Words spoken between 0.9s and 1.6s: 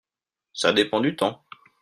du temps.